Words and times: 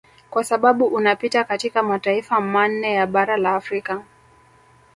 Kwa 0.29 0.43
sababu 0.43 0.85
unapita 0.85 1.43
katika 1.43 1.83
mataifa 1.83 2.41
manne 2.41 2.93
ya 2.93 3.07
bara 3.07 3.37
la 3.37 3.55
Afrika 3.55 4.03